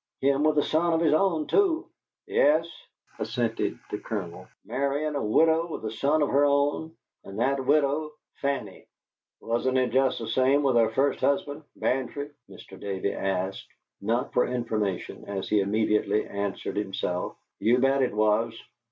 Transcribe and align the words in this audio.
Him 0.19 0.45
with 0.45 0.57
a 0.57 0.63
son 0.63 0.93
of 0.93 0.99
his 0.99 1.13
own, 1.13 1.45
too!" 1.45 1.85
"Yes," 2.25 2.67
assented 3.19 3.77
the 3.91 3.99
Colonel, 3.99 4.47
"marryin' 4.65 5.15
a 5.15 5.23
widow 5.23 5.67
with 5.67 5.85
a 5.85 5.91
son 5.91 6.23
of 6.23 6.29
her 6.29 6.43
own, 6.43 6.95
and 7.23 7.37
that 7.37 7.63
widow 7.63 8.11
Fanny!" 8.41 8.87
"Wasn't 9.41 9.77
it 9.77 9.91
just 9.91 10.17
the 10.17 10.25
same 10.25 10.63
with 10.63 10.75
her 10.75 10.89
first 10.89 11.19
husband 11.19 11.65
Bantry?" 11.75 12.31
Mr. 12.49 12.79
Davey 12.79 13.13
asked, 13.13 13.67
not 14.01 14.33
for 14.33 14.47
information, 14.47 15.25
as 15.27 15.47
he 15.47 15.59
immediately 15.59 16.25
answered 16.25 16.77
himself. 16.77 17.37
"You 17.59 17.77
bet 17.77 18.01
it 18.01 18.15
was! 18.15 18.59